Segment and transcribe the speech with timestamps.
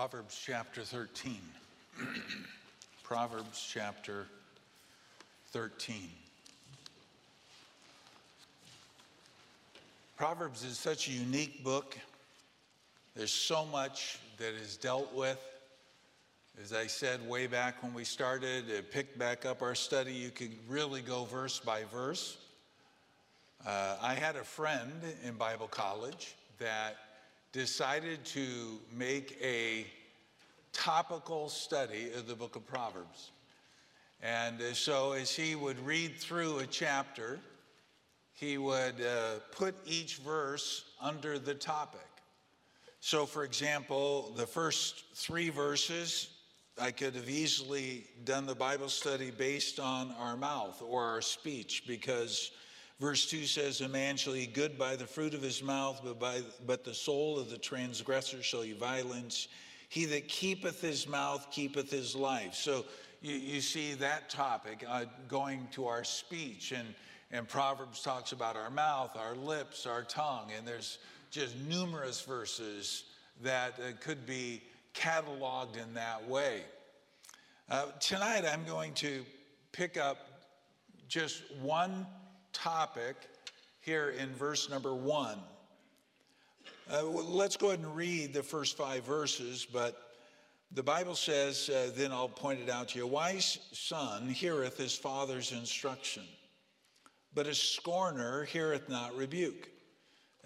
[0.00, 1.36] Proverbs chapter 13.
[3.02, 4.26] Proverbs chapter
[5.52, 6.08] 13.
[10.16, 11.98] Proverbs is such a unique book.
[13.14, 15.38] There's so much that is dealt with.
[16.62, 20.14] As I said way back when we started, it picked back up our study.
[20.14, 22.38] You could really go verse by verse.
[23.66, 24.90] Uh, I had a friend
[25.22, 26.96] in Bible college that
[27.52, 29.86] decided to make a
[30.72, 33.32] topical study of the book of Proverbs.
[34.22, 37.40] And uh, so, as he would read through a chapter,
[38.34, 42.06] he would uh, put each verse under the topic.
[43.00, 46.28] So, for example, the first three verses,
[46.80, 51.84] I could have easily done the Bible study based on our mouth or our speech
[51.86, 52.52] because
[53.00, 56.20] verse 2 says, A man shall eat good by the fruit of his mouth, but,
[56.20, 59.48] by, but the soul of the transgressor shall he violence.
[59.88, 62.54] He that keepeth his mouth keepeth his life.
[62.54, 62.84] So
[63.22, 66.94] you, you see that topic uh, going to our speech, and,
[67.32, 70.98] and Proverbs talks about our mouth, our lips, our tongue, and there's
[71.30, 73.04] just numerous verses
[73.42, 74.62] that uh, could be
[74.94, 76.62] cataloged in that way.
[77.70, 79.24] Uh, tonight, I'm going to
[79.72, 80.18] pick up
[81.08, 82.06] just one
[82.52, 83.16] topic
[83.80, 85.38] here in verse number one.
[86.92, 90.10] Uh, let's go ahead and read the first five verses, but
[90.72, 94.76] the Bible says, uh, then I'll point it out to you a wise son heareth
[94.76, 96.24] his father's instruction,
[97.34, 99.68] but a scorner heareth not rebuke.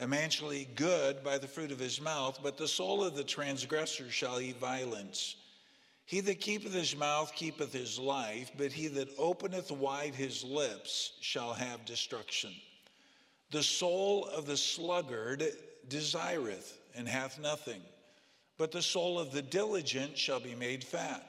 [0.00, 3.14] A man shall eat good by the fruit of his mouth, but the soul of
[3.14, 5.36] the transgressor shall eat violence.
[6.06, 11.12] He that keepeth his mouth keepeth his life, but he that openeth wide his lips
[11.20, 12.52] shall have destruction.
[13.50, 15.44] The soul of the sluggard
[15.88, 17.80] desireth and hath nothing,
[18.58, 21.27] but the soul of the diligent shall be made fat.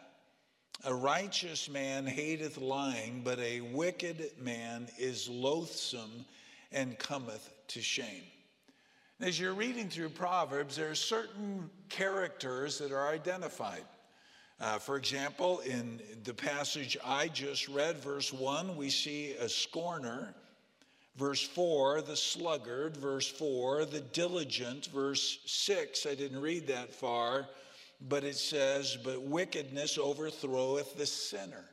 [0.83, 6.25] A righteous man hateth lying, but a wicked man is loathsome
[6.71, 8.23] and cometh to shame.
[9.21, 13.85] As you're reading through Proverbs, there are certain characters that are identified.
[14.59, 20.33] Uh, for example, in the passage I just read, verse 1, we see a scorner.
[21.17, 22.95] Verse 4, the sluggard.
[22.97, 24.87] Verse 4, the diligent.
[24.87, 27.47] Verse 6, I didn't read that far,
[28.07, 31.65] but it says, But wickedness overthroweth the sinner.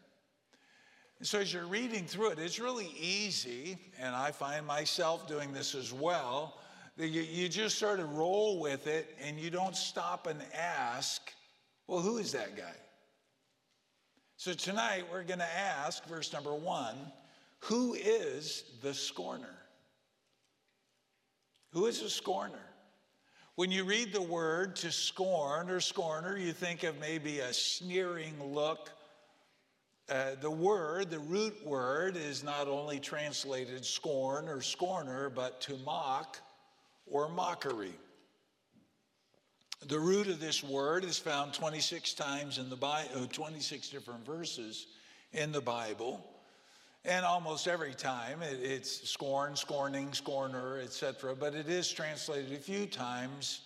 [1.18, 5.52] And so as you're reading through it, it's really easy, and I find myself doing
[5.52, 6.58] this as well
[6.96, 11.32] you, you just sort of roll with it and you don't stop and ask,
[11.92, 12.72] well, who is that guy?
[14.38, 16.96] So tonight we're going to ask, verse number one,
[17.58, 19.58] who is the scorner?
[21.74, 22.64] Who is a scorner?
[23.56, 28.42] When you read the word to scorn or scorner, you think of maybe a sneering
[28.42, 28.88] look.
[30.08, 35.76] Uh, the word, the root word, is not only translated scorn or scorner, but to
[35.84, 36.38] mock
[37.06, 37.92] or mockery.
[39.88, 44.24] The root of this word is found 26 times in the Bible, uh, 26 different
[44.24, 44.86] verses
[45.32, 46.24] in the Bible.
[47.04, 51.34] And almost every time it's scorn, scorning, scorner, etc.
[51.34, 53.62] But it is translated a few times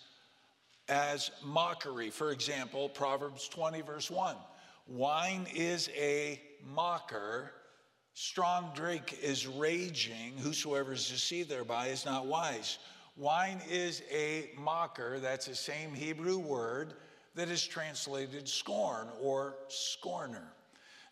[0.89, 2.09] as mockery.
[2.09, 4.35] For example, Proverbs 20, verse 1
[4.87, 6.41] Wine is a
[6.73, 7.51] mocker,
[8.15, 10.33] strong drink is raging.
[10.39, 12.79] Whosoever is deceived thereby is not wise.
[13.17, 16.93] Wine is a mocker, that's the same Hebrew word
[17.33, 20.43] that is translated scorn or scorner.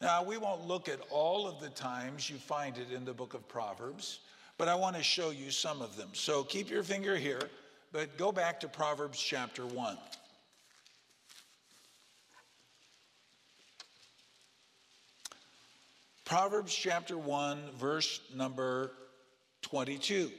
[0.02, 3.34] Now, we won't look at all of the times you find it in the book
[3.34, 4.20] of Proverbs,
[4.60, 6.10] but I want to show you some of them.
[6.14, 7.50] So keep your finger here,
[7.92, 9.98] but go back to Proverbs chapter 1.
[16.24, 18.92] Proverbs chapter 1, verse number
[19.64, 20.32] 22.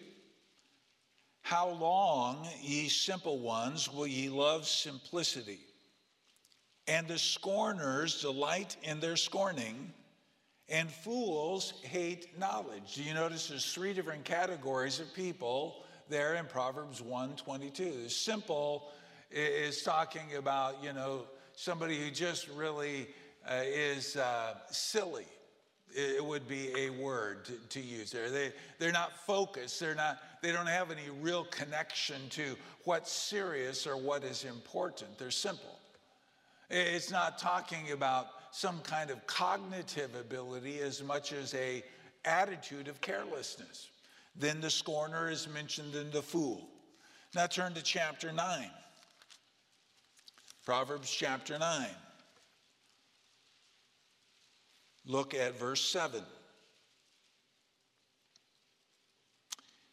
[1.46, 5.60] How long, ye simple ones, will ye love simplicity?
[6.88, 9.92] And the scorners delight in their scorning,
[10.68, 12.96] and fools hate knowledge.
[12.96, 18.08] Do you notice there's three different categories of people there in Proverbs 122.
[18.08, 18.90] Simple
[19.30, 23.06] is talking about, you know, somebody who just really
[23.48, 25.26] uh, is uh, silly
[25.94, 28.30] it would be a word to, to, use there.
[28.30, 29.80] They, they're not focused.
[29.80, 32.54] They're not, they don't have any real connection to
[32.84, 35.18] what's serious or what is important.
[35.18, 35.80] They're simple.
[36.70, 41.82] It's not talking about some kind of cognitive ability as much as a
[42.24, 43.88] attitude of carelessness.
[44.36, 46.68] Then the scorner is mentioned in the fool.
[47.34, 48.70] Now turn to chapter 9.
[50.64, 51.88] Proverbs chapter 9.
[55.06, 56.22] Look at verse 7.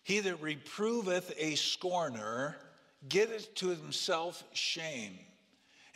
[0.04, 2.58] He that reproveth a scorner
[3.08, 5.18] getteth to himself shame,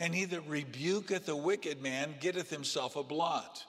[0.00, 3.64] and he that rebuketh a wicked man getteth himself a blot.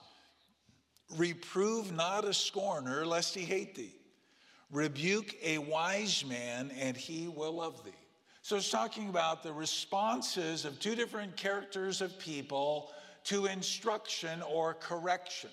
[1.16, 3.94] Reprove not a scorner, lest he hate thee.
[4.70, 7.90] Rebuke a wise man, and he will love thee.
[8.42, 12.90] So it's talking about the responses of two different characters of people
[13.24, 15.50] to instruction or correction.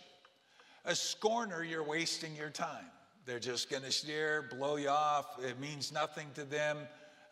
[0.86, 2.86] A scorner, you're wasting your time.
[3.28, 5.44] They're just going to sneer, blow you off.
[5.44, 6.78] It means nothing to them.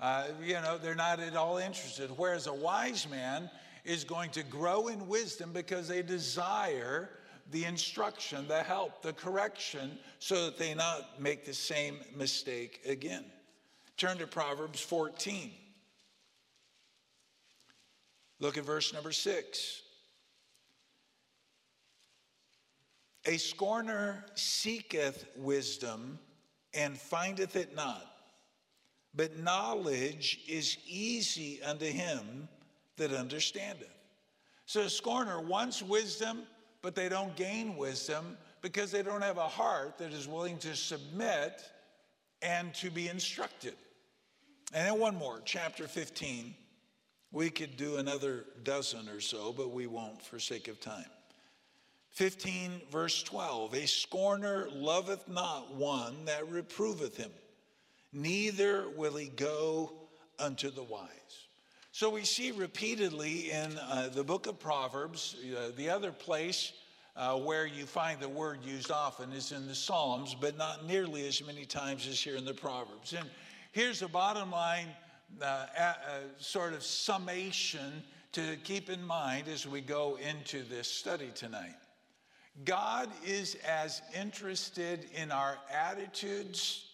[0.02, 2.12] Uh, you know, they're not at all interested.
[2.18, 3.50] Whereas a wise man
[3.86, 7.10] is going to grow in wisdom because they desire
[7.52, 13.24] the instruction, the help, the correction, so that they not make the same mistake again.
[13.96, 15.50] Turn to Proverbs 14.
[18.42, 19.82] Look at verse number six.
[23.26, 26.20] A scorner seeketh wisdom
[26.74, 28.06] and findeth it not,
[29.16, 32.48] but knowledge is easy unto him
[32.98, 33.90] that understandeth.
[34.68, 36.44] So a scorner wants wisdom,
[36.82, 40.76] but they don't gain wisdom because they don't have a heart that is willing to
[40.76, 41.64] submit
[42.42, 43.76] and to be instructed.
[44.74, 46.56] And then one more, chapter 15.
[47.32, 51.06] We could do another dozen or so, but we won't for sake of time.
[52.16, 57.32] 15, verse 12 A scorner loveth not one that reproveth him,
[58.14, 59.92] neither will he go
[60.40, 61.10] unto the wise.
[61.92, 66.74] So we see repeatedly in uh, the book of Proverbs, uh, the other place
[67.18, 71.28] uh, where you find the word used often is in the Psalms, but not nearly
[71.28, 73.14] as many times as here in the Proverbs.
[73.14, 73.30] And
[73.72, 74.88] here's the bottom line
[75.42, 75.66] uh,
[76.38, 78.04] sort of summation
[78.34, 81.76] to keep in mind as we go into this study tonight.
[82.64, 86.86] God is as interested in our attitudes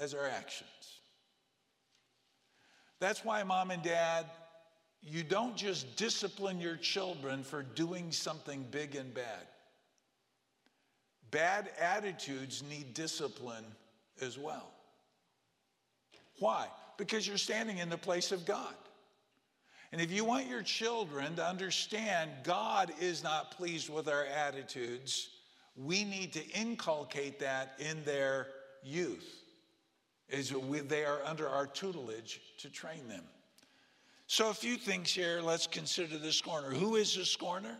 [0.00, 0.68] as our actions.
[3.00, 4.26] That's why, mom and dad,
[5.02, 9.46] you don't just discipline your children for doing something big and bad.
[11.30, 13.64] Bad attitudes need discipline
[14.20, 14.70] as well.
[16.38, 16.66] Why?
[16.96, 18.74] Because you're standing in the place of God.
[19.92, 25.30] And if you want your children to understand God is not pleased with our attitudes,
[25.76, 28.48] we need to inculcate that in their
[28.82, 29.44] youth.
[30.28, 33.24] Is we, they are under our tutelage to train them.
[34.26, 35.40] So, a few things here.
[35.40, 36.68] Let's consider the scorner.
[36.68, 37.78] Who is a scorner?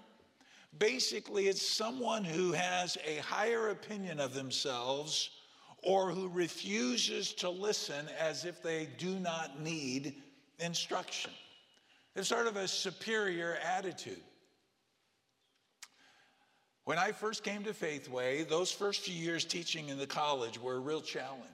[0.79, 5.31] Basically, it's someone who has a higher opinion of themselves
[5.83, 10.15] or who refuses to listen as if they do not need
[10.59, 11.31] instruction.
[12.19, 14.21] It's sort of a superior attitude.
[16.85, 20.75] When I first came to Faithway, those first few years teaching in the college were
[20.75, 21.45] a real challenge.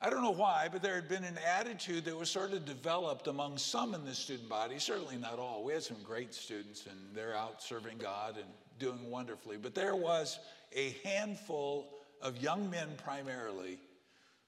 [0.00, 3.26] I don't know why, but there had been an attitude that was sort of developed
[3.26, 5.62] among some in the student body, certainly not all.
[5.62, 8.48] We had some great students and they're out serving God and
[8.78, 9.58] doing wonderfully.
[9.58, 10.38] But there was
[10.74, 11.92] a handful
[12.22, 13.80] of young men primarily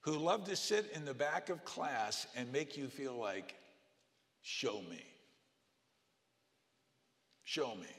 [0.01, 3.55] who loved to sit in the back of class and make you feel like
[4.51, 5.05] Show me.
[7.45, 7.95] Show me.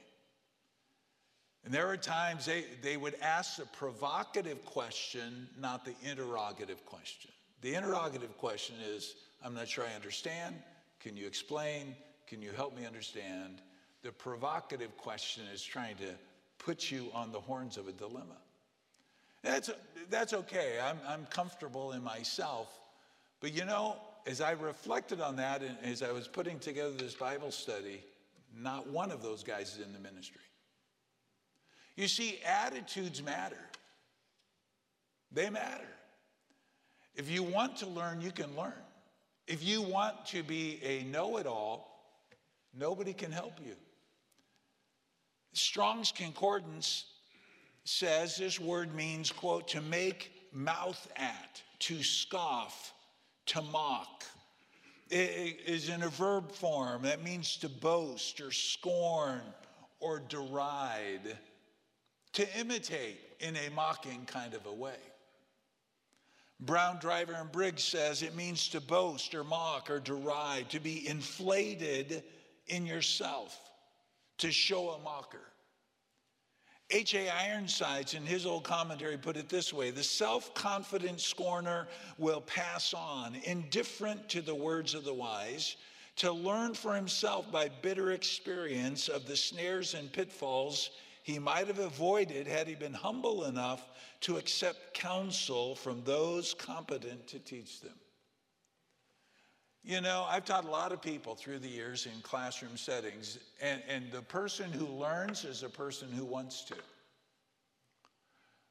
[1.64, 7.30] And there are times they, they would ask the provocative question, not the interrogative question.
[7.62, 9.14] The interrogative question is
[9.46, 10.56] I'm not sure I understand.
[11.00, 11.96] Can you explain?
[12.26, 13.62] Can you help me understand?
[14.02, 16.16] The provocative question is trying to
[16.58, 18.38] put you on the horns of a dilemma.
[19.44, 19.70] That's,
[20.10, 20.80] that's okay.
[20.84, 22.70] I'm, I'm comfortable in myself.
[23.40, 27.16] But you know, as I reflected on that and as I was putting together this
[27.16, 28.04] Bible study,
[28.56, 30.42] not one of those guys is in the ministry.
[31.96, 33.60] You see, attitudes matter.
[35.32, 35.88] They matter.
[37.16, 38.74] If you want to learn, you can learn.
[39.48, 42.06] If you want to be a know it all,
[42.74, 43.76] nobody can help you.
[45.54, 47.06] Strong's Concordance
[47.84, 52.94] says this word means, quote, to make mouth at, to scoff,
[53.50, 54.24] to mock.
[55.10, 57.02] It is in a verb form.
[57.02, 59.42] That means to boast or scorn
[60.00, 61.38] or deride,
[62.34, 65.00] to imitate in a mocking kind of a way.
[66.60, 71.08] Brown Driver and Briggs says it means to boast or mock or deride, to be
[71.08, 72.24] inflated
[72.68, 73.58] in yourself,
[74.38, 75.42] to show a mocker.
[76.92, 77.30] H.A.
[77.30, 82.94] Ironsides, in his old commentary, put it this way The self confident scorner will pass
[82.94, 85.76] on, indifferent to the words of the wise,
[86.16, 90.90] to learn for himself by bitter experience of the snares and pitfalls
[91.22, 93.88] he might have avoided had he been humble enough
[94.22, 97.94] to accept counsel from those competent to teach them.
[99.84, 103.82] You know, I've taught a lot of people through the years in classroom settings, and,
[103.88, 106.76] and the person who learns is a person who wants to.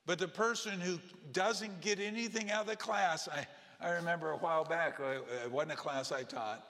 [0.07, 0.99] But the person who
[1.33, 3.47] doesn't get anything out of the class, I,
[3.85, 5.01] I remember a while back,
[5.45, 6.67] it wasn't a class I taught.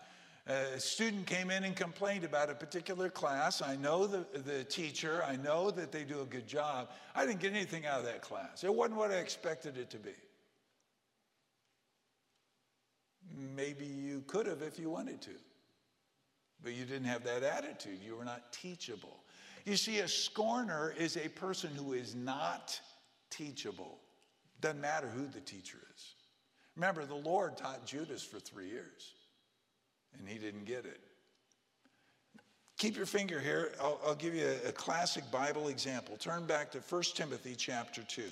[0.47, 3.61] A student came in and complained about a particular class.
[3.61, 6.89] I know the, the teacher, I know that they do a good job.
[7.15, 8.65] I didn't get anything out of that class.
[8.65, 10.15] It wasn't what I expected it to be.
[13.37, 15.35] Maybe you could have if you wanted to,
[16.63, 17.99] but you didn't have that attitude.
[18.05, 19.19] You were not teachable.
[19.65, 22.81] You see, a scorner is a person who is not
[23.31, 23.99] teachable.
[24.61, 26.15] Doesn't matter who the teacher is.
[26.75, 29.15] Remember, the Lord taught Judas for three years,
[30.19, 31.01] and he didn't get it.
[32.79, 33.73] Keep your finger here.
[33.81, 36.17] I'll, I'll give you a, a classic Bible example.
[36.17, 38.23] Turn back to 1 Timothy chapter 2.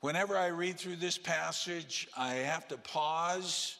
[0.00, 3.76] Whenever I read through this passage, I have to pause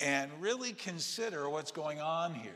[0.00, 2.52] and really consider what's going on here.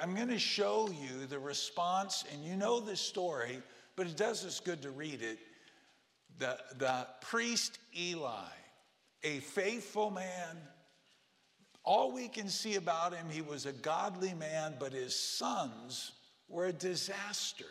[0.00, 3.60] I'm going to show you the response, and you know this story,
[3.94, 5.38] but it does us good to read it.
[6.38, 8.48] The, the priest Eli,
[9.22, 10.56] a faithful man,
[11.84, 16.12] all we can see about him, he was a godly man, but his sons
[16.48, 17.66] were a disaster.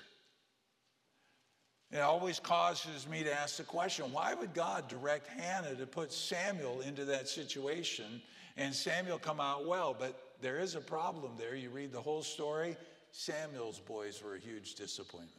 [1.94, 6.12] It always causes me to ask the question why would God direct Hannah to put
[6.12, 8.20] Samuel into that situation
[8.58, 9.96] and Samuel come out well?
[9.98, 11.56] But there is a problem there.
[11.56, 12.76] You read the whole story,
[13.12, 15.30] Samuel's boys were a huge disappointment.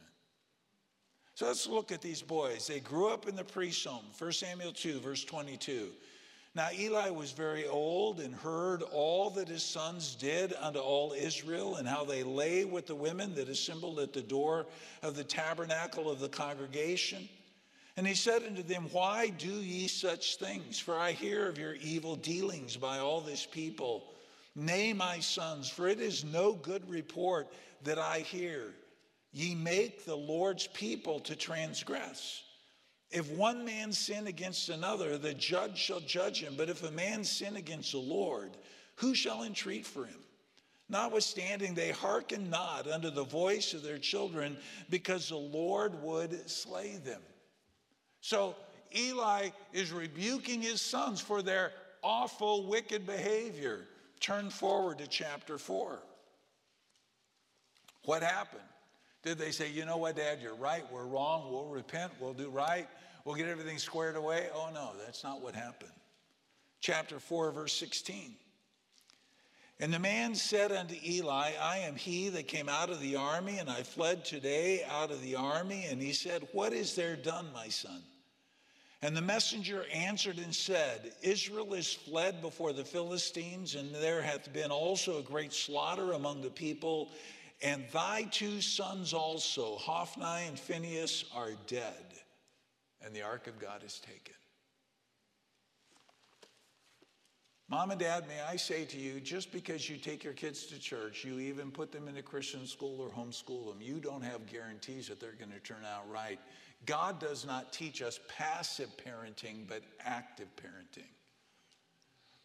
[1.33, 2.67] So let's look at these boys.
[2.67, 4.05] They grew up in the priest's home.
[4.17, 5.89] 1 Samuel 2, verse 22.
[6.55, 11.75] Now Eli was very old and heard all that his sons did unto all Israel,
[11.75, 14.65] and how they lay with the women that assembled at the door
[15.03, 17.27] of the tabernacle of the congregation.
[17.97, 20.79] And he said unto them, Why do ye such things?
[20.79, 24.05] For I hear of your evil dealings by all this people.
[24.55, 27.51] Nay, my sons, for it is no good report
[27.83, 28.73] that I hear.
[29.33, 32.44] Ye make the Lord's people to transgress.
[33.11, 36.55] If one man sin against another, the judge shall judge him.
[36.57, 38.57] But if a man sin against the Lord,
[38.95, 40.19] who shall entreat for him?
[40.89, 44.57] Notwithstanding, they hearken not unto the voice of their children,
[44.89, 47.21] because the Lord would slay them.
[48.21, 48.55] So
[48.95, 51.71] Eli is rebuking his sons for their
[52.03, 53.87] awful, wicked behavior.
[54.19, 55.99] Turn forward to chapter 4.
[58.03, 58.61] What happened?
[59.25, 62.49] Did they say, you know what, Dad, you're right, we're wrong, we'll repent, we'll do
[62.49, 62.87] right?
[63.25, 64.47] we'll get everything squared away.
[64.53, 65.91] Oh, no, that's not what happened.
[66.79, 68.35] Chapter 4, verse 16.
[69.79, 73.57] And the man said unto Eli, I am he that came out of the army,
[73.57, 75.85] and I fled today out of the army.
[75.89, 78.01] And he said, What is there done, my son?
[79.01, 84.53] And the messenger answered and said, Israel is fled before the Philistines, and there hath
[84.53, 87.09] been also a great slaughter among the people,
[87.61, 92.05] and thy two sons also, Hophni and Phinehas, are dead
[93.05, 94.33] and the ark of God is taken.
[97.67, 100.79] Mom and dad, may I say to you, just because you take your kids to
[100.79, 104.45] church, you even put them in a Christian school or homeschool them, you don't have
[104.45, 106.39] guarantees that they're going to turn out right.
[106.85, 111.09] God does not teach us passive parenting, but active parenting.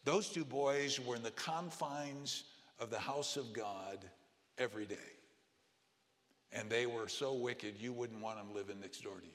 [0.05, 2.45] Those two boys were in the confines
[2.79, 3.99] of the house of God
[4.57, 4.95] every day.
[6.53, 9.31] And they were so wicked, you wouldn't want them living next door to you.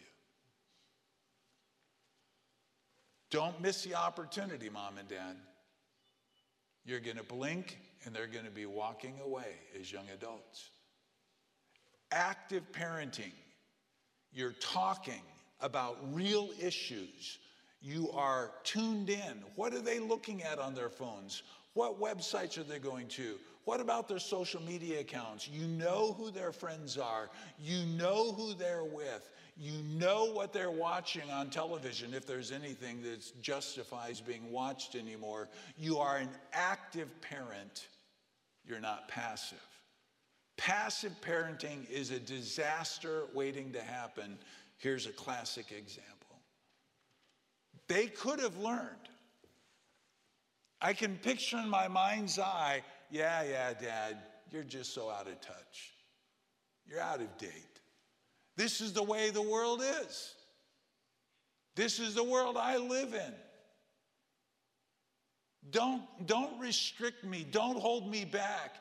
[3.31, 5.37] Don't miss the opportunity, mom and dad.
[6.85, 10.71] You're going to blink and they're going to be walking away as young adults.
[12.13, 13.33] Active parenting.
[14.33, 15.23] You're talking
[15.61, 17.39] about real issues.
[17.81, 19.43] You are tuned in.
[19.57, 21.43] What are they looking at on their phones?
[21.75, 23.37] What websites are they going to?
[23.67, 25.49] What about their social media accounts?
[25.49, 27.29] You know who their friends are.
[27.59, 29.29] You know who they're with.
[29.57, 35.49] You know what they're watching on television if there's anything that justifies being watched anymore.
[35.77, 37.89] You are an active parent,
[38.65, 39.59] you're not passive.
[40.57, 44.39] Passive parenting is a disaster waiting to happen.
[44.79, 46.39] Here's a classic example.
[47.89, 49.09] They could have learned.
[50.81, 54.19] I can picture in my mind's eye, yeah, yeah, dad,
[54.51, 55.93] you're just so out of touch.
[56.87, 57.81] You're out of date.
[58.57, 60.35] This is the way the world is.
[61.75, 63.35] This is the world I live in.
[65.71, 67.47] Don't, don't restrict me.
[67.51, 68.77] Don't hold me back.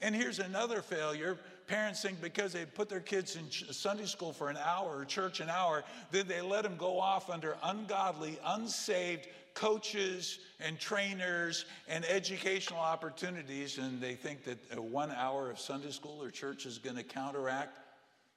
[0.00, 1.38] And here's another failure.
[1.68, 5.40] Parents think because they put their kids in Sunday school for an hour or church
[5.40, 12.04] an hour, then they let them go off under ungodly, unsaved coaches and trainers and
[12.04, 16.96] educational opportunities, and they think that one hour of Sunday school or church is going
[16.96, 17.78] to counteract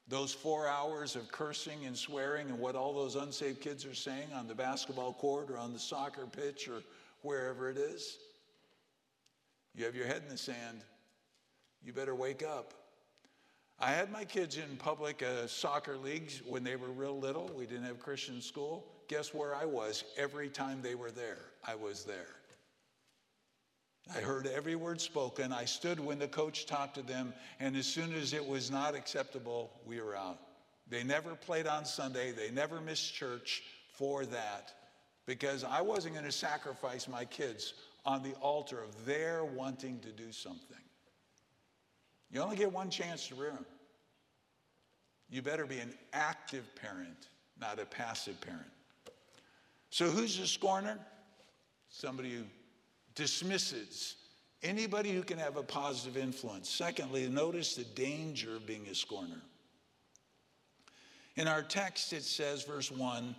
[0.07, 4.27] those four hours of cursing and swearing and what all those unsaved kids are saying
[4.35, 6.83] on the basketball court or on the soccer pitch or
[7.21, 8.17] wherever it is.
[9.73, 10.81] You have your head in the sand.
[11.83, 12.73] You better wake up.
[13.79, 17.51] I had my kids in public uh, soccer leagues when they were real little.
[17.55, 18.85] We didn't have Christian school.
[19.07, 21.39] Guess where I was every time they were there?
[21.67, 22.35] I was there.
[24.15, 25.51] I heard every word spoken.
[25.51, 28.95] I stood when the coach talked to them, and as soon as it was not
[28.95, 30.39] acceptable, we were out.
[30.87, 33.63] They never played on Sunday, they never missed church
[33.93, 34.73] for that
[35.25, 37.73] because I wasn't going to sacrifice my kids
[38.05, 40.77] on the altar of their wanting to do something.
[42.35, 43.65] You only get one chance to rear them.
[45.29, 47.29] You better be an active parent,
[47.61, 48.65] not a passive parent.
[49.89, 50.99] So, who's a scorner?
[51.87, 52.43] Somebody who
[53.15, 54.15] dismisses
[54.61, 56.69] anybody who can have a positive influence.
[56.69, 59.41] Secondly, notice the danger of being a scorner.
[61.37, 63.33] In our text, it says, verse 1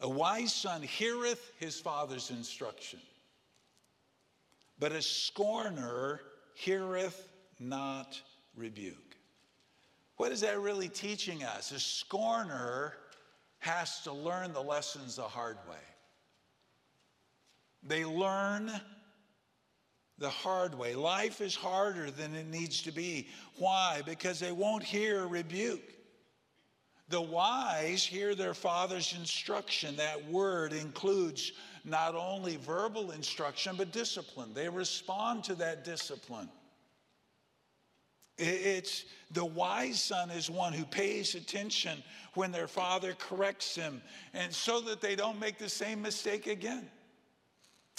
[0.00, 3.00] A wise son heareth his father's instruction,
[4.78, 6.22] but a scorner
[6.54, 7.29] heareth
[7.60, 8.20] not
[8.56, 9.16] rebuke.
[10.16, 11.72] What is that really teaching us?
[11.72, 12.94] A scorner
[13.58, 15.76] has to learn the lessons the hard way.
[17.82, 18.70] They learn
[20.18, 20.94] the hard way.
[20.94, 23.28] Life is harder than it needs to be.
[23.56, 24.02] Why?
[24.04, 25.80] Because they won't hear rebuke.
[27.08, 29.96] The wise hear their father's instruction.
[29.96, 31.52] That word includes
[31.84, 34.50] not only verbal instruction, but discipline.
[34.54, 36.48] They respond to that discipline.
[38.40, 42.02] It's the wise son is one who pays attention
[42.34, 44.00] when their father corrects them,
[44.32, 46.88] and so that they don't make the same mistake again.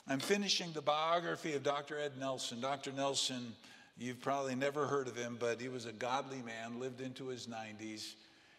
[0.08, 2.00] I'm finishing the biography of Dr.
[2.00, 2.60] Ed Nelson.
[2.60, 2.92] Dr.
[2.92, 3.54] Nelson,
[3.98, 7.48] you've probably never heard of him, but he was a godly man, lived into his
[7.48, 8.16] 90s.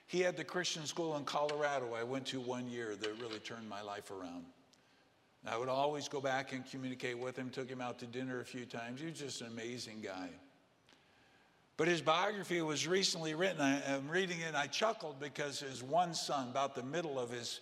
[0.07, 3.68] He had the Christian school in Colorado I went to one year that really turned
[3.68, 4.45] my life around.
[5.45, 8.45] I would always go back and communicate with him, took him out to dinner a
[8.45, 9.01] few times.
[9.01, 10.29] He was just an amazing guy.
[11.77, 13.61] But his biography was recently written.
[13.61, 17.31] I, am reading it and I chuckled because his one son, about the middle of
[17.31, 17.61] his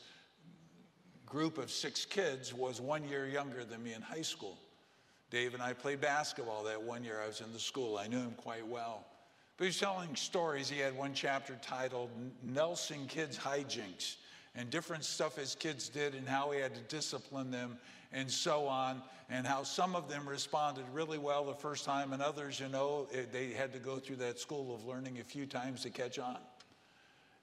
[1.26, 4.58] group of six kids was one year younger than me in high school.
[5.30, 7.96] Dave and I played basketball that one year I was in the school.
[7.96, 9.06] I knew him quite well.
[9.56, 10.68] But he was telling stories.
[10.68, 12.10] He had one chapter titled
[12.42, 14.16] Nelson Kids Hijinks
[14.54, 17.78] and different stuff his kids did and how he had to discipline them
[18.12, 22.20] and so on, and how some of them responded really well the first time, and
[22.20, 25.82] others, you know, they had to go through that school of learning a few times
[25.82, 26.38] to catch on.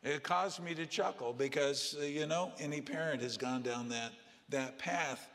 [0.03, 4.11] It caused me to chuckle because, uh, you know, any parent has gone down that,
[4.49, 5.29] that path.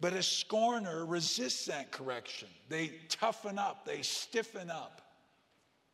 [0.00, 2.48] But a scorner resists that correction.
[2.68, 5.02] They toughen up, they stiffen up.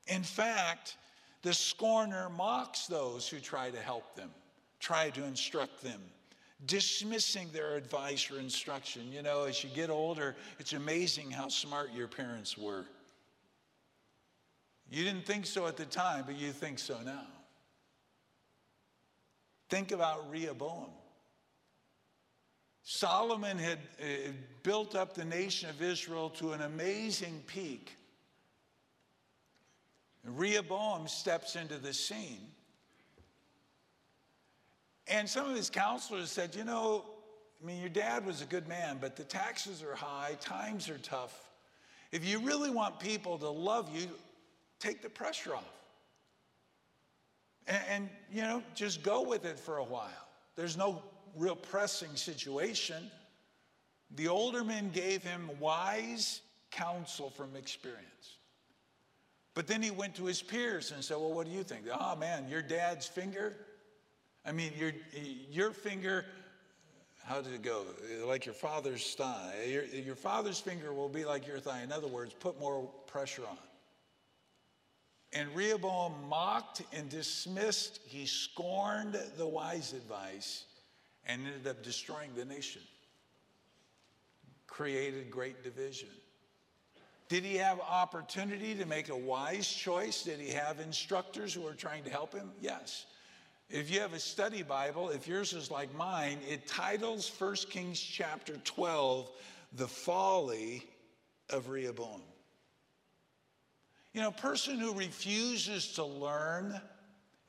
[0.07, 0.97] In fact,
[1.43, 4.31] the scorner mocks those who try to help them,
[4.83, 6.01] try to instruct them,
[6.67, 9.13] dismissing their advice or instruction.
[9.13, 12.85] You know, as you get older, it's amazing how smart your parents were.
[14.91, 17.27] You didn't think so at the time, but you think so now.
[19.71, 20.91] Think about Rehoboam.
[22.83, 24.33] Solomon had uh,
[24.65, 27.93] built up the nation of Israel to an amazing peak.
[30.25, 32.52] Rehoboam steps into the scene.
[35.09, 37.05] And some of his counselors said, You know,
[37.63, 40.99] I mean, your dad was a good man, but the taxes are high, times are
[40.99, 41.49] tough.
[42.11, 44.09] If you really want people to love you,
[44.79, 45.83] take the pressure off
[47.67, 50.29] and, and, you know, just go with it for a while.
[50.57, 51.03] There's no
[51.37, 53.11] real pressing situation.
[54.17, 58.39] The older men gave him wise counsel from experience.
[59.55, 61.87] But then he went to his peers and said, Well, what do you think?
[61.93, 63.57] Oh, man, your dad's finger?
[64.45, 64.93] I mean, your,
[65.51, 66.25] your finger,
[67.25, 67.85] how did it go?
[68.27, 69.67] Like your father's thigh.
[69.69, 71.83] Your, your father's finger will be like your thigh.
[71.83, 73.59] In other words, put more pressure on.
[75.33, 80.65] And Rehoboam mocked and dismissed, he scorned the wise advice
[81.27, 82.83] and ended up destroying the nation.
[84.67, 86.09] Created great division.
[87.29, 90.23] Did he have opportunity to make a wise choice?
[90.23, 92.51] Did he have instructors who were trying to help him?
[92.61, 93.07] Yes.
[93.73, 97.99] If you have a study Bible, if yours is like mine, it titles 1 Kings
[97.99, 99.31] chapter 12,
[99.73, 100.85] the folly
[101.49, 102.21] of Rehoboam.
[104.13, 106.79] You know, a person who refuses to learn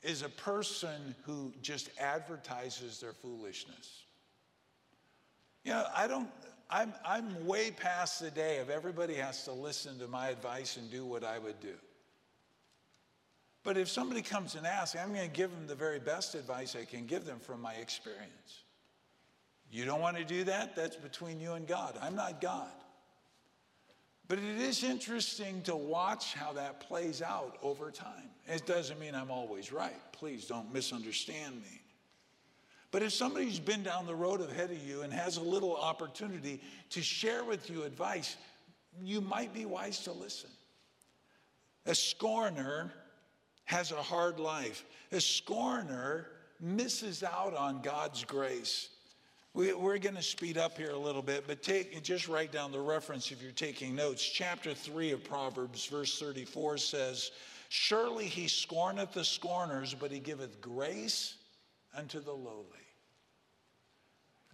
[0.02, 4.04] is a person who just advertises their foolishness.
[5.66, 6.30] You know, I don't,
[6.70, 10.90] I'm, I'm way past the day of everybody has to listen to my advice and
[10.90, 11.76] do what I would do.
[13.64, 16.76] But if somebody comes and asks, I'm going to give them the very best advice
[16.76, 18.64] I can give them from my experience.
[19.72, 20.76] You don't want to do that?
[20.76, 21.98] That's between you and God.
[22.02, 22.70] I'm not God.
[24.28, 28.30] But it is interesting to watch how that plays out over time.
[28.48, 29.96] It doesn't mean I'm always right.
[30.12, 31.82] Please don't misunderstand me.
[32.92, 36.62] But if somebody's been down the road ahead of you and has a little opportunity
[36.92, 38.38] to share with you advice,
[39.02, 40.52] you might be wise to listen.
[41.86, 42.94] A scorner
[43.66, 44.86] has a hard life.
[45.12, 46.28] A scorner
[46.60, 48.90] misses out on God's grace.
[49.54, 52.72] We, are going to speed up here a little bit, but take just write down
[52.72, 54.24] the reference if you're taking notes.
[54.24, 57.32] Chapter 3 of Proverbs, verse 34 says,
[57.70, 61.36] Surely he scorneth the scorners, but he giveth grace
[61.96, 62.66] unto the lowly.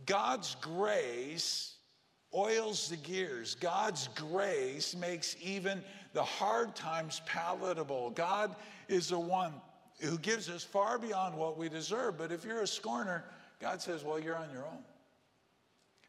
[0.06, 1.76] God's grace
[2.34, 3.56] oils the gears.
[3.56, 5.82] God's grace makes even
[6.14, 8.12] the hard times palatable.
[8.12, 8.56] God
[8.88, 9.54] is the one
[10.00, 12.18] who gives us far beyond what we deserve.
[12.18, 13.26] But if you're a scorner,
[13.60, 14.84] God says, well, you're on your own.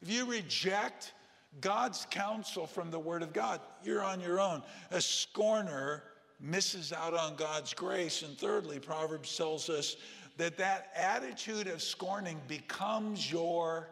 [0.03, 1.13] If you reject
[1.61, 4.63] God's counsel from the Word of God, you're on your own.
[4.93, 6.05] A scorner
[6.41, 8.23] misses out on God's grace.
[8.23, 9.97] And thirdly, Proverbs tells us
[10.37, 13.89] that that attitude of scorning becomes your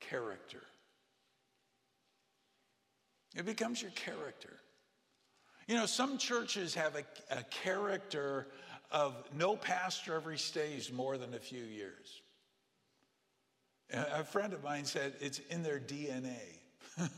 [0.00, 0.62] character.
[3.36, 4.56] It becomes your character.
[5.66, 8.48] You know, some churches have a, a character
[8.90, 12.22] of no pastor ever stays more than a few years.
[13.92, 16.58] A friend of mine said it's in their DNA.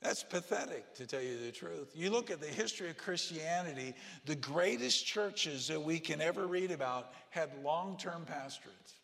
[0.00, 1.92] That's pathetic, to tell you the truth.
[1.94, 3.94] You look at the history of Christianity,
[4.26, 8.97] the greatest churches that we can ever read about had long term pastorates.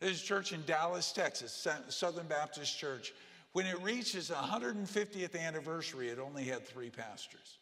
[0.00, 3.12] There's a church in Dallas, Texas, Southern Baptist Church.
[3.52, 7.58] When it reached its 150th anniversary, it only had three pastors.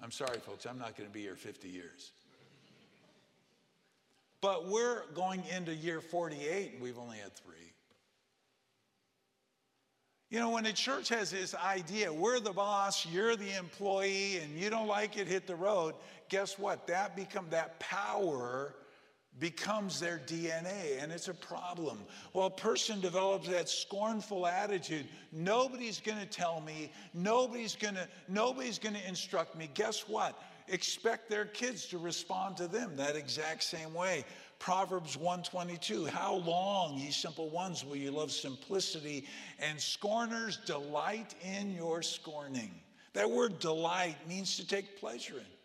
[0.00, 2.12] I'm sorry, folks, I'm not going to be here 50 years.
[4.40, 7.54] But we're going into year 48 and we've only had three.
[10.30, 14.58] You know, when a church has this idea, we're the boss, you're the employee, and
[14.58, 15.94] you don't like it, hit the road,
[16.28, 16.86] guess what?
[16.86, 18.74] That become that power
[19.40, 21.98] becomes their DNA and it's a problem.
[22.32, 25.06] Well, a person develops that scornful attitude.
[25.32, 29.70] Nobody's going to tell me, nobody's going to nobody's going to instruct me.
[29.74, 30.40] Guess what?
[30.68, 34.24] Expect their kids to respond to them that exact same way.
[34.58, 39.26] Proverbs 122, how long, ye simple ones, will you love simplicity
[39.60, 42.72] and scorners delight in your scorning.
[43.14, 45.57] That word delight means to take pleasure in.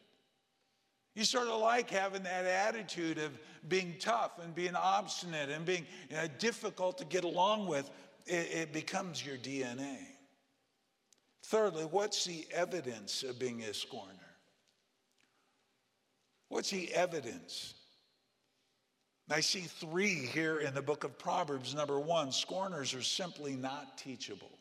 [1.15, 3.31] You sort of like having that attitude of
[3.67, 7.89] being tough and being obstinate and being you know, difficult to get along with.
[8.25, 9.97] It, it becomes your DNA.
[11.43, 14.07] Thirdly, what's the evidence of being a scorner?
[16.49, 17.73] What's the evidence?
[19.29, 21.73] I see three here in the book of Proverbs.
[21.73, 24.51] Number one, scorners are simply not teachable.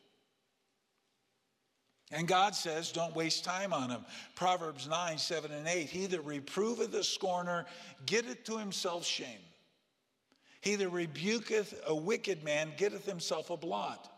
[2.13, 4.05] And God says, don't waste time on him.
[4.35, 5.89] Proverbs 9, 7, and 8.
[5.89, 7.65] He that reproveth the scorner
[8.05, 9.39] getteth to himself shame.
[10.61, 14.09] He that rebuketh a wicked man getteth himself a blot.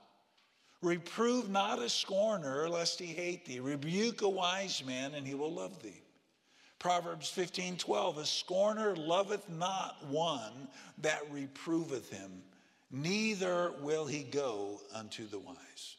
[0.81, 3.59] Reprove not a scorner, lest he hate thee.
[3.61, 6.01] Rebuke a wise man, and he will love thee.
[6.77, 8.17] Proverbs 15, 12.
[8.19, 10.67] A scorner loveth not one
[10.99, 12.43] that reproveth him,
[12.91, 15.94] neither will he go unto the wise.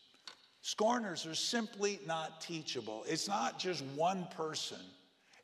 [0.66, 3.04] Scorners are simply not teachable.
[3.06, 4.80] It's not just one person,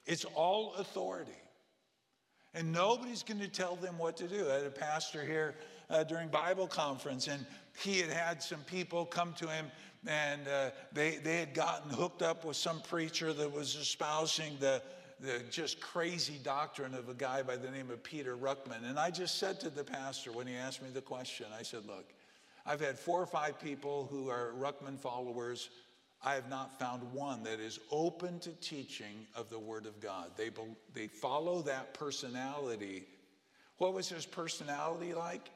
[0.05, 1.31] it's all authority.
[2.55, 4.51] And nobody's going to tell them what to do.
[4.51, 5.55] I had a pastor here
[5.89, 7.47] uh, during Bible conference, and
[7.79, 9.67] he had had some people come to him,
[10.09, 14.83] and uh, they, they had gotten hooked up with some preacher that was espousing the,
[15.21, 18.85] the just crazy doctrine of a guy by the name of Peter Ruckman.
[18.85, 21.87] And I just said to the pastor when he asked me the question, I said,
[21.87, 22.13] Look,
[22.65, 25.71] I've had four or five people who are Ruckman followers.
[26.25, 30.31] I have not found one that is open to teaching of the Word of God.
[30.37, 30.51] They,
[30.95, 33.05] they follow that personality.
[33.79, 35.51] What was his personality like?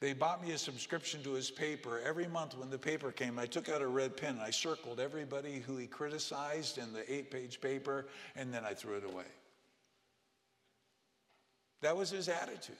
[0.00, 2.02] They bought me a subscription to his paper.
[2.04, 5.00] Every month when the paper came, I took out a red pen and I circled
[5.00, 9.24] everybody who he criticized in the eight page paper, and then I threw it away.
[11.80, 12.76] That was his attitude.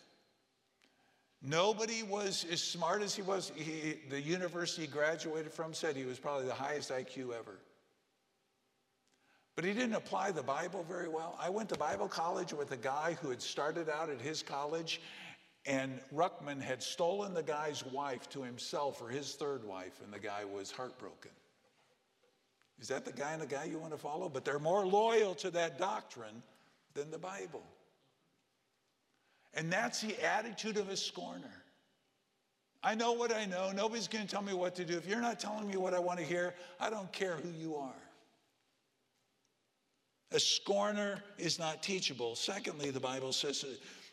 [1.46, 3.52] Nobody was as smart as he was.
[3.54, 7.58] He, the university he graduated from said he was probably the highest IQ ever.
[9.54, 11.38] But he didn't apply the Bible very well.
[11.38, 15.02] I went to Bible college with a guy who had started out at his college,
[15.66, 20.18] and Ruckman had stolen the guy's wife to himself or his third wife, and the
[20.18, 21.30] guy was heartbroken.
[22.80, 24.30] Is that the guy and the guy you want to follow?
[24.30, 26.42] But they're more loyal to that doctrine
[26.94, 27.62] than the Bible.
[29.56, 31.62] And that's the attitude of a scorner.
[32.82, 33.72] I know what I know.
[33.72, 34.96] Nobody's going to tell me what to do.
[34.96, 37.76] If you're not telling me what I want to hear, I don't care who you
[37.76, 37.94] are.
[40.32, 42.34] A scorner is not teachable.
[42.34, 43.64] Secondly, the Bible says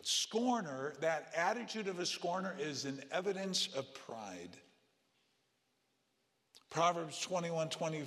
[0.04, 4.56] scorner, that attitude of a scorner is an evidence of pride.
[6.70, 8.04] Proverbs 21 20,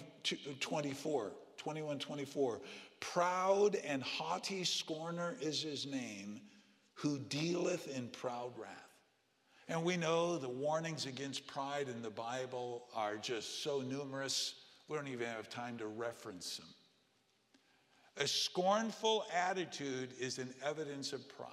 [0.60, 1.32] 24.
[1.58, 2.60] 21 24.
[3.00, 6.40] Proud and haughty scorner is his name,
[6.94, 8.70] who dealeth in proud wrath.
[9.68, 14.54] And we know the warnings against pride in the Bible are just so numerous,
[14.88, 16.66] we don't even have time to reference them.
[18.18, 21.50] A scornful attitude is an evidence of pride.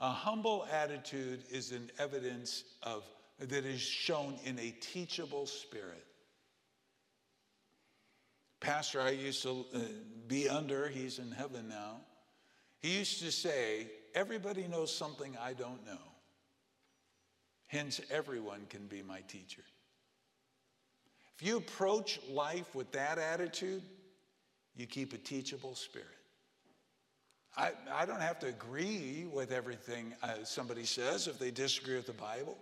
[0.00, 3.04] A humble attitude is an evidence of
[3.38, 6.04] that is shown in a teachable spirit.
[8.60, 9.78] Pastor I used to uh,
[10.26, 12.00] be under, he's in heaven now.
[12.80, 15.98] He used to say, Everybody knows something I don't know.
[17.66, 19.62] Hence, everyone can be my teacher.
[21.38, 23.82] If you approach life with that attitude,
[24.74, 26.08] you keep a teachable spirit.
[27.58, 32.06] I, I don't have to agree with everything uh, somebody says if they disagree with
[32.06, 32.56] the Bible,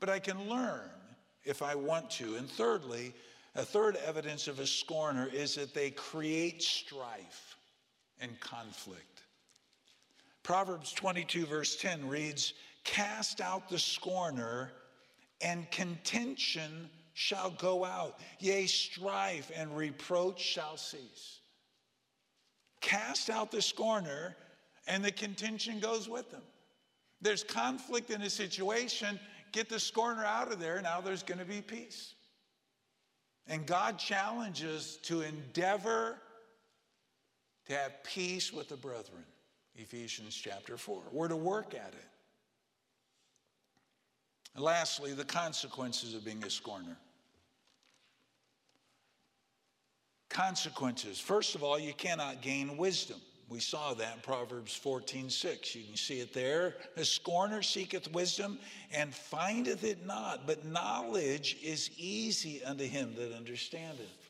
[0.00, 0.90] but I can learn
[1.44, 2.36] if I want to.
[2.36, 3.14] And thirdly,
[3.54, 7.56] a third evidence of a scorner is that they create strife
[8.20, 9.17] and conflict.
[10.48, 14.72] Proverbs 22, verse 10 reads, Cast out the scorner,
[15.42, 18.18] and contention shall go out.
[18.38, 21.40] Yea, strife and reproach shall cease.
[22.80, 24.34] Cast out the scorner,
[24.86, 26.44] and the contention goes with them.
[27.20, 29.20] There's conflict in a situation,
[29.52, 32.14] get the scorner out of there, now there's going to be peace.
[33.48, 36.16] And God challenges to endeavor
[37.66, 39.26] to have peace with the brethren.
[39.78, 41.02] Ephesians chapter 4.
[41.12, 42.06] We're to work at it.
[44.54, 46.96] And lastly, the consequences of being a scorner.
[50.28, 51.20] Consequences.
[51.20, 53.20] First of all, you cannot gain wisdom.
[53.48, 55.74] We saw that in Proverbs 14, 6.
[55.74, 56.74] You can see it there.
[56.96, 58.58] A scorner seeketh wisdom
[58.92, 64.27] and findeth it not, but knowledge is easy unto him that understandeth.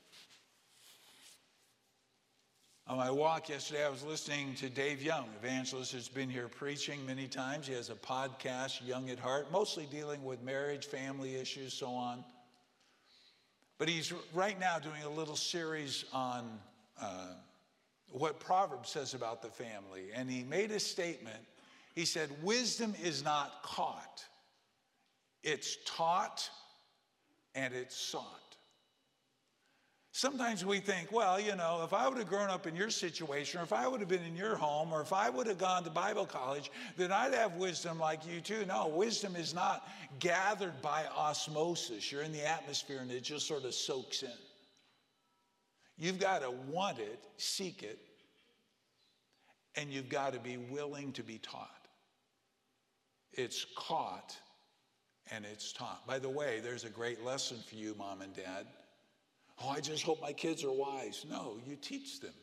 [2.88, 7.04] On my walk yesterday, I was listening to Dave Young, evangelist who's been here preaching
[7.04, 7.66] many times.
[7.66, 12.24] He has a podcast, Young at Heart, mostly dealing with marriage, family issues, so on.
[13.76, 16.58] But he's right now doing a little series on
[16.98, 17.34] uh,
[18.10, 20.06] what Proverbs says about the family.
[20.14, 21.44] And he made a statement.
[21.94, 24.24] He said, Wisdom is not caught,
[25.44, 26.48] it's taught
[27.54, 28.47] and it's sought.
[30.18, 33.60] Sometimes we think, well, you know, if I would have grown up in your situation,
[33.60, 35.84] or if I would have been in your home, or if I would have gone
[35.84, 38.64] to Bible college, then I'd have wisdom like you too.
[38.66, 42.10] No, wisdom is not gathered by osmosis.
[42.10, 44.32] You're in the atmosphere and it just sort of soaks in.
[45.96, 48.00] You've got to want it, seek it,
[49.76, 51.86] and you've got to be willing to be taught.
[53.34, 54.36] It's caught
[55.30, 56.04] and it's taught.
[56.08, 58.66] By the way, there's a great lesson for you, mom and dad.
[59.62, 61.24] Oh, I just hope my kids are wise.
[61.28, 62.34] No, you teach them.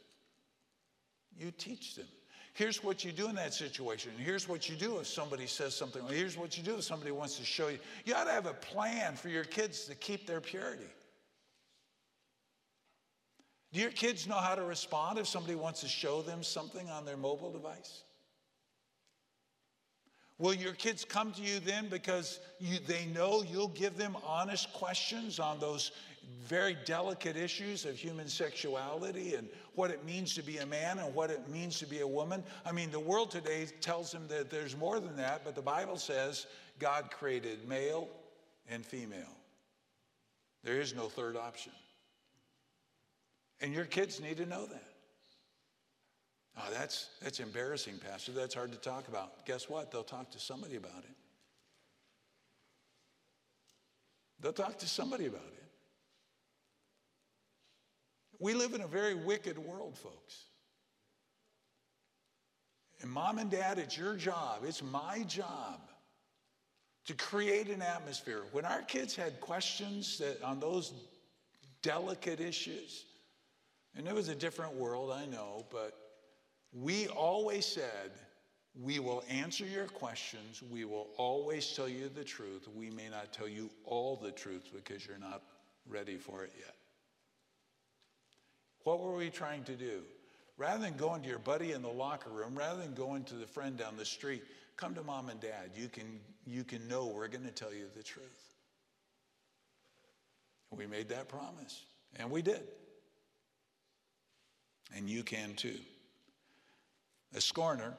[1.38, 2.08] You teach them.
[2.54, 4.12] Here's what you do in that situation.
[4.17, 6.01] Here's what you do if somebody says something.
[6.08, 7.80] Here's what you do if somebody wants to show you.
[8.06, 10.88] You ought to have a plan for your kids to keep their purity.
[13.73, 17.04] Do your kids know how to respond if somebody wants to show them something on
[17.04, 18.04] their mobile device?
[20.38, 24.71] Will your kids come to you then because you, they know you'll give them honest
[24.71, 25.91] questions on those
[26.45, 31.13] very delicate issues of human sexuality and what it means to be a man and
[31.13, 32.43] what it means to be a woman.
[32.65, 35.97] I mean, the world today tells them that there's more than that, but the Bible
[35.97, 36.45] says
[36.79, 38.07] God created male
[38.69, 39.35] and female.
[40.63, 41.71] There is no third option.
[43.61, 44.83] And your kids need to know that.
[46.57, 48.31] Oh, that's, that's embarrassing, Pastor.
[48.31, 49.45] That's hard to talk about.
[49.45, 49.91] Guess what?
[49.91, 51.15] They'll talk to somebody about it.
[54.39, 55.64] They'll talk to somebody about it.
[58.39, 60.45] We live in a very wicked world, folks.
[63.02, 65.80] And mom and dad, it's your job, it's my job
[67.06, 68.43] to create an atmosphere.
[68.52, 70.93] When our kids had questions that on those
[71.82, 73.06] delicate issues,
[73.95, 75.95] and it was a different world, I know, but
[76.74, 78.12] we always said,
[78.82, 80.62] we will answer your questions.
[80.69, 82.67] We will always tell you the truth.
[82.76, 85.43] We may not tell you all the truth because you're not
[85.88, 86.76] ready for it yet.
[88.86, 90.04] What were we trying to do?
[90.58, 93.48] Rather than going to your buddy in the locker room, rather than going to the
[93.48, 94.43] friend down the street,
[94.78, 95.71] come to mom and dad.
[95.76, 98.54] You can, you can know we're going to tell you the truth.
[100.69, 101.84] We made that promise,
[102.17, 102.62] and we did.
[104.95, 105.80] And you can too.
[107.34, 107.93] A scorner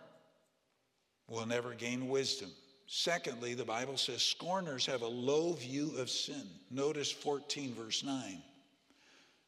[1.29, 2.51] will never gain wisdom.
[2.87, 6.44] Secondly, the Bible says scorners have a low view of sin.
[6.70, 8.40] Notice 14, verse 9.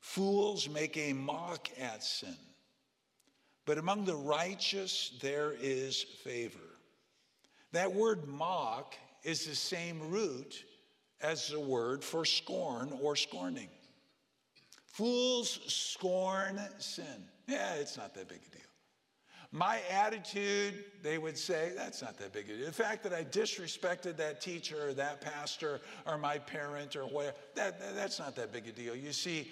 [0.00, 2.36] Fools make a mock at sin,
[3.66, 6.58] but among the righteous there is favor.
[7.72, 10.64] That word mock is the same root
[11.20, 13.68] as the word for scorn or scorning.
[14.86, 17.04] Fools scorn sin.
[17.46, 18.62] Yeah, it's not that big a deal.
[19.50, 22.66] My attitude, they would say, that's not that big a deal.
[22.66, 27.36] The fact that I disrespected that teacher or that pastor or my parent or whatever,
[27.54, 28.94] that, that, that's not that big a deal.
[28.94, 29.50] You see,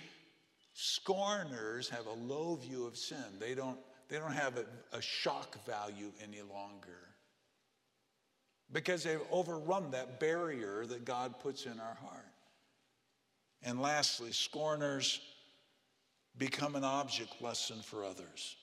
[0.78, 3.24] scorners have a low view of sin.
[3.40, 6.98] They don't, they don't have a, a shock value any longer
[8.72, 12.26] because they've overrun that barrier that God puts in our heart.
[13.62, 15.20] And lastly, scorners
[16.36, 18.56] become an object lesson for others.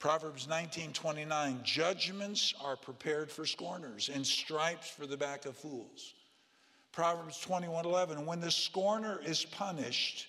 [0.00, 6.14] Proverbs 19:29 Judgments are prepared for scorners and stripes for the back of fools.
[6.90, 10.26] Proverbs 21:11 When the scorner is punished,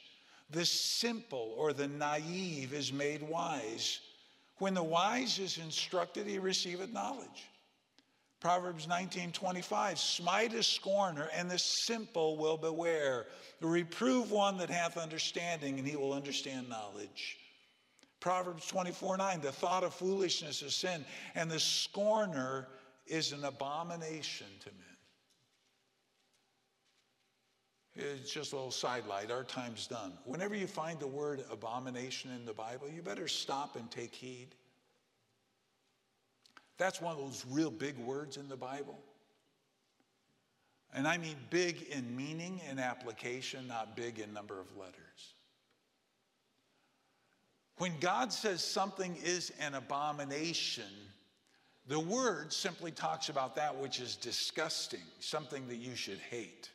[0.50, 4.00] the simple or the naive is made wise.
[4.58, 7.50] When the wise is instructed, he receiveth knowledge.
[8.40, 13.26] Proverbs 19:25 Smite a scorner and the simple will beware.
[13.60, 17.38] Reprove one that hath understanding and he will understand knowledge.
[18.20, 21.06] Proverbs 24 9, the thought of foolishness is sin,
[21.36, 22.68] and the scorner
[23.08, 24.95] is an abomination to men.
[27.96, 29.32] It's just a little sidelight.
[29.32, 30.14] Our time's done.
[30.26, 34.50] Whenever you find the word abomination in the Bible, you better stop and take heed.
[36.78, 39.00] That's one of those real big words in the Bible.
[40.94, 45.34] And I mean big in meaning and application, not big in number of letters.
[47.78, 50.86] When God says something is an abomination,
[51.88, 56.70] the word simply talks about that which is disgusting, something that you should hate,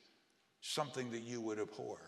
[0.61, 1.99] something that you would abhor.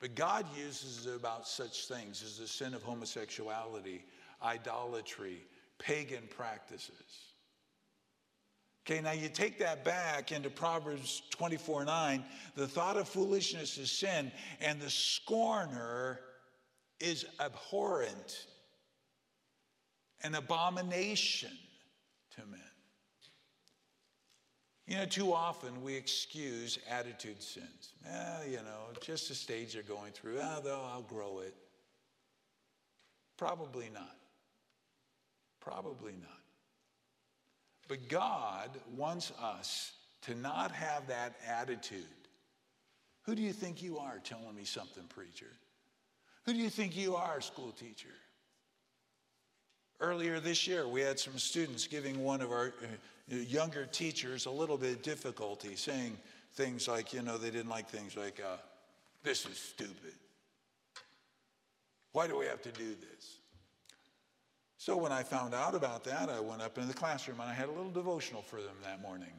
[0.00, 4.04] But God uses about such things as the sin of homosexuality,
[4.42, 5.42] idolatry,
[5.78, 7.28] pagan practices.
[8.86, 12.24] Okay, now you take that back into Proverbs 24 9.
[12.54, 16.20] The thought of foolishness is sin, and the scorner
[16.98, 18.46] is abhorrent,
[20.22, 21.50] an abomination
[22.36, 22.60] to men.
[24.88, 27.92] You know, too often we excuse attitude sins.
[28.10, 30.38] Eh, you know, just a stage they're going through.
[30.42, 31.54] Ah, though I'll grow it.
[33.36, 34.16] Probably not.
[35.60, 36.40] Probably not.
[37.86, 42.04] But God wants us to not have that attitude.
[43.24, 45.52] Who do you think you are telling me something, preacher?
[46.46, 48.08] Who do you think you are, school teacher?
[50.00, 54.50] Earlier this year, we had some students giving one of our uh, younger teachers a
[54.50, 56.16] little bit of difficulty, saying
[56.54, 58.56] things like, you know, they didn't like things like, uh,
[59.24, 60.14] this is stupid.
[62.12, 63.38] Why do we have to do this?
[64.76, 67.54] So when I found out about that, I went up into the classroom and I
[67.54, 69.32] had a little devotional for them that morning.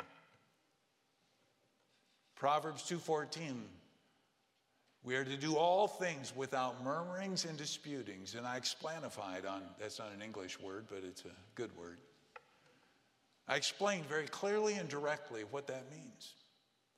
[2.36, 3.66] Proverbs 2:14
[5.04, 8.36] we are to do all things without murmurings and disputings.
[8.36, 11.98] And I explanified on that's not an English word, but it's a good word.
[13.48, 16.34] I explained very clearly and directly what that means.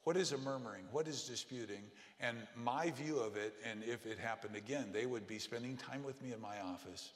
[0.04, 0.84] What is a murmuring?
[0.92, 1.84] What is disputing?
[2.20, 6.04] And my view of it, and if it happened again, they would be spending time
[6.04, 7.12] with me in my office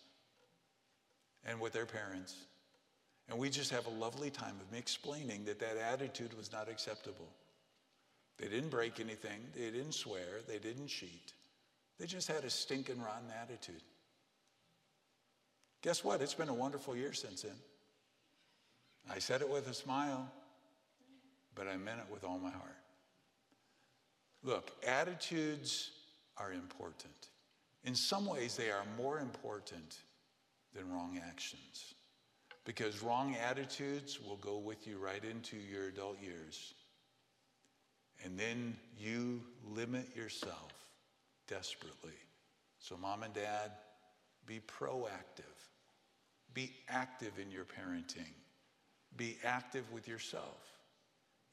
[1.46, 2.36] and with their parents.
[3.28, 6.70] And we just have a lovely time of me explaining that that attitude was not
[6.70, 7.28] acceptable.
[8.38, 9.40] They didn't break anything.
[9.54, 10.42] They didn't swear.
[10.48, 11.34] They didn't cheat.
[12.00, 13.82] They just had a stinking rotten attitude.
[15.82, 16.22] Guess what?
[16.22, 17.56] It's been a wonderful year since then.
[19.10, 20.30] I said it with a smile,
[21.54, 22.76] but I meant it with all my heart.
[24.44, 25.92] Look, attitudes
[26.38, 27.30] are important.
[27.84, 30.00] In some ways, they are more important
[30.74, 31.94] than wrong actions
[32.66, 36.74] because wrong attitudes will go with you right into your adult years
[38.24, 39.42] And then you
[39.74, 40.74] limit yourself
[41.48, 42.18] desperately.
[42.80, 43.72] So, mom and dad,
[44.46, 45.44] be proactive.
[46.54, 48.32] Be active in your parenting.
[49.18, 50.76] Be active with yourself.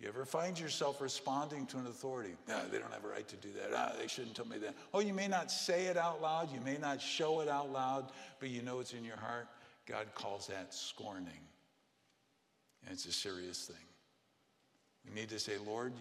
[0.01, 2.35] You ever find yourself responding to an authority?
[2.49, 3.71] No, they don't have a right to do that.
[3.75, 4.75] Ah, they shouldn't tell me that.
[4.93, 8.11] Oh, you may not say it out loud, you may not show it out loud,
[8.41, 9.47] but you know it's in your heart.
[9.87, 11.47] God calls that scorning.
[12.85, 13.77] And it's a serious thing.
[15.07, 15.93] We need to say, Lord,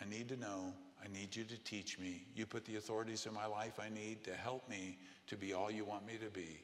[0.00, 0.72] I need to know.
[1.02, 2.26] I need you to teach me.
[2.34, 5.70] You put the authorities in my life I need to help me to be all
[5.70, 6.60] you want me to be.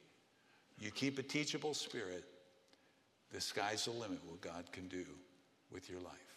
[0.79, 2.25] You keep a teachable spirit.
[3.33, 5.05] The sky's the limit what God can do
[5.71, 6.32] with your life.